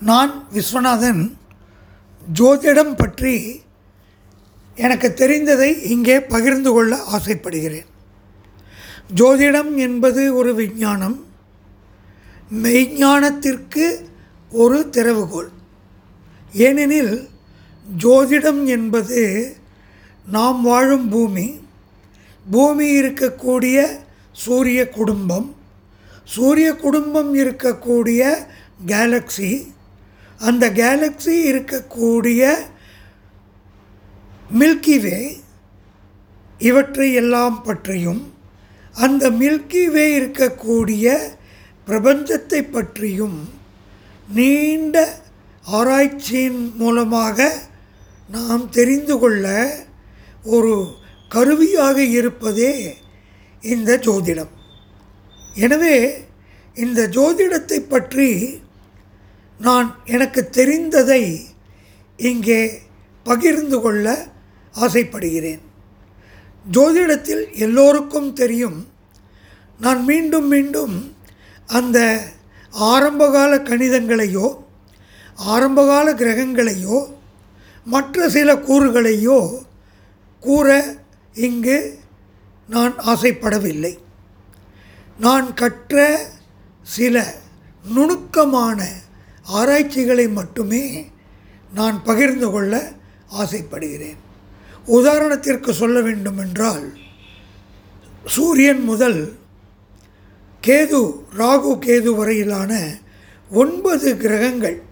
நான் 0.00 0.48
விஸ்வநாதன் 0.52 1.36
ஜோதிடம் 2.34 2.96
பற்றி 2.96 3.62
எனக்கு 4.76 5.14
தெரிந்ததை 5.16 5.84
இங்கே 5.84 6.20
பகிர்ந்து 6.20 6.72
கொள்ள 6.72 7.02
ஆசைப்படுகிறேன். 7.02 7.86
ஜோதிடம் 9.14 9.76
என்பது 9.76 10.34
ஒரு 10.34 10.54
விஞ்ஞானம் 10.54 11.26
மெய்ஞானத்திற்கு 12.52 14.06
ஒரு 14.50 14.88
திறவுகோல் 14.90 15.48
ஏனெனில் 16.52 17.28
ஜோதிடம் 17.98 18.64
என்பது 18.64 19.56
நாம் 20.26 20.62
வாழும் 20.62 21.08
பூமி. 21.08 21.60
பூமி 22.50 23.00
இருக்கக்கூடிய 23.00 23.86
சூரிய 24.32 24.88
குடும்பம் 24.88 25.56
சூரிய 26.24 26.74
குடும்பம் 26.74 27.34
இருக்கக்கூடிய 27.34 28.34
கேலக்ஸி 28.86 29.72
அந்த 30.40 30.70
கேலக்ஸி 30.70 31.36
இருக்கக்கூடிய 31.50 32.42
மில்கி 34.50 35.00
வே 35.00 35.40
இவற்றை 36.58 37.12
எல்லாம் 37.12 37.62
பற்றியும் 37.62 38.32
அந்த 38.94 39.30
மில்கி 39.30 39.90
வே 39.90 40.20
இருக்கக்கூடிய 40.20 41.16
பிரபஞ்சத்தை 41.86 42.70
பற்றியும் 42.70 43.48
நீண்ட 44.28 45.22
ஆராய்ச்சியின் 45.64 46.74
மூலமாக 46.76 47.52
நாம் 48.28 48.70
தெரிந்து 48.70 49.18
கொள்ள 49.18 49.46
ஒரு 50.44 50.96
கருவியாக 51.28 52.02
இருப்பதே 52.02 53.00
இந்த 53.60 53.96
ஜோதிடம். 53.96 54.50
எனவே 55.54 56.26
இந்த 56.76 57.06
ஜோதிடத்தை 57.06 57.78
பற்றி 57.88 58.60
நான் 59.58 59.98
எனக்கு 60.04 60.48
தெரிந்ததை 60.52 61.40
இங்கே 62.16 62.80
பகிர்ந்து 63.24 63.80
கொள்ள 63.80 64.26
ஆசைப்படுகிறேன். 64.72 65.60
ஜோதிடத்தில் 66.72 67.52
எல்லோருக்கும் 67.52 68.32
தெரியும் 68.32 68.88
நான் 69.80 70.04
மீண்டும் 70.04 70.48
மீண்டும் 70.48 71.16
அந்த 71.66 71.98
ஆரம்பகால 72.70 73.56
கணிதங்களையோ 73.56 74.46
ஆரம்பகால 75.36 76.14
கிரகங்களையோ 76.14 77.16
மற்ற 77.84 78.28
சில 78.28 78.54
கூறுகளையோ 78.54 79.64
கூற 80.40 80.96
இங்கு 81.32 81.98
நான் 82.68 82.94
ஆசைப்படவில்லை. 82.98 83.98
நான் 85.18 85.54
கற்ற 85.54 86.18
சில 86.82 87.34
நுணுக்கமான 87.94 88.88
ஆராய்ச்சிகளை 89.48 90.28
மட்டுமே 90.28 91.10
நான் 91.74 92.04
பகிர்ந்து 92.04 92.50
கொள்ள 92.50 92.92
ஆசைப்படுகிறேன். 93.28 94.18
உதாரணத்திற்கு 94.86 95.70
சொல்ல 95.70 96.00
வேண்டுமென்றால் 96.00 96.86
சூரியன் 98.24 98.80
முதல் 98.80 99.32
கேது 100.62 101.00
ராகு 101.38 101.72
கேது 101.86 102.10
வரையிலான 102.14 102.72
ஒன்பது 103.50 104.16
கிரகங்கள் 104.16 104.82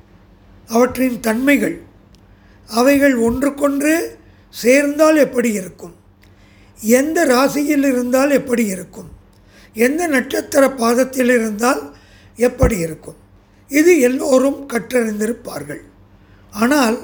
அவற்றின் 0.69 1.21
தன்மைகள் 1.21 1.77
அவைகள் 2.69 3.17
ஒன்றுக்கொன்று 3.17 4.19
சேர்ந்தால் 4.51 5.17
எப்படி 5.17 5.53
இருக்கும்? 5.53 5.95
எந்த 6.81 7.25
ராசியில் 7.25 7.85
இருந்தால் 7.85 8.31
எப்படி 8.31 8.65
இருக்கும்? 8.67 9.11
எந்த 9.75 10.07
நட்சத்திர 10.07 10.71
பாதத்தில் 10.71 11.31
இருந்தால் 11.31 11.97
எப்படி 12.37 12.79
இருக்கும்? 12.79 13.17
இது 13.69 14.01
எல்லோரும் 14.01 14.69
கற்றறிந்திருப்பார்கள். 14.69 15.83
ஆனால் 16.51 16.99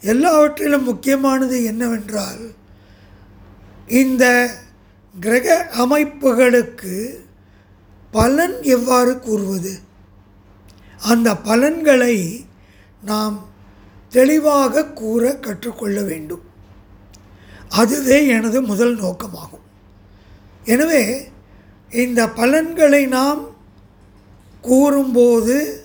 எல்லாவற்றிலும் 0.00 0.82
முக்கியமானது 0.82 1.64
என்னவென்றால் 1.64 2.54
இந்த 3.86 4.50
கிரக 5.20 5.66
அமைப்புகளுக்கு 5.78 7.20
பலன் 8.10 8.62
எவ்வாறு 8.62 9.18
கூறுவது? 9.18 9.80
அந்த 10.98 11.36
பலன்களை 11.36 12.46
நாம் 13.04 13.48
தெளிவாக 14.08 14.84
கூற 14.86 15.34
கற்றுக்கொள்ள 15.34 16.02
வேண்டும். 16.02 16.42
அதுவே 17.68 18.26
எனது 18.26 18.62
முதல் 18.62 18.96
நோக்கமாகும். 18.96 19.66
எனவே 20.64 21.30
இந்த 21.90 22.28
பலன்களை 22.28 23.06
நாம் 23.06 23.56
கூறும்போது 24.60 25.81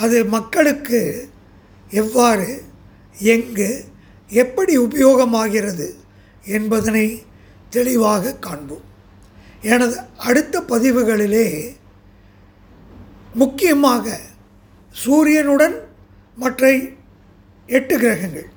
அது 0.00 0.24
மக்களுக்கு 0.24 1.00
எவ்வாறு 1.90 2.48
எங்கு 3.32 3.70
எப்படி 4.30 4.78
உபயோகமாகிறது 4.78 5.88
என்பதனை 6.46 7.06
தெளிவாக 7.70 8.34
காண்போம். 8.34 8.84
எனது 9.62 9.96
அடுத்த 10.18 10.62
பதிவுகளிலே 10.68 11.46
முக்கியமாக 13.34 14.06
சூரியனுடன் 14.94 15.76
மற்ற 16.36 16.62
எட்டு 17.68 17.98
கிரகங்கள் 17.98 18.48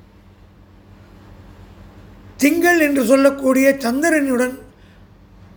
திங்கள் 2.37 2.79
என்று 2.79 3.05
சொல்லக்கூடிய 3.05 3.67
சந்திரனுடன் 3.79 4.55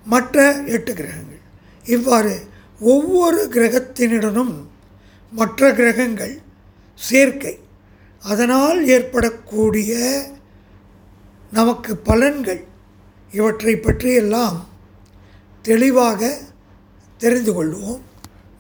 மற்ற 0.04 0.36
எட்டு 0.66 0.92
கிரகங்கள் 0.94 1.42
இவ்வாறு 1.86 2.34
ஒவ்வொரு 2.80 3.40
கிரகத்தினுடனும் 3.52 4.54
மற்ற 5.30 5.72
கிரகங்கள் 5.72 6.42
சேர்க்கை. 6.94 7.58
அதனால் 8.20 8.86
ஏற்படக்கூடிய 8.86 10.22
நமக்கு 11.50 12.00
பலன்கள் 12.04 12.64
இவற்றை 13.32 13.76
பற்றியெல்லாம் 13.76 14.68
தெளிவாக 15.62 16.40
தெரிந்து 17.18 17.64
கொள்வோம். 17.64 18.00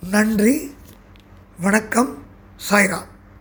நன்றி 0.00 0.74
வணக்கம் 1.60 2.22
சாய்ராம். 2.70 3.14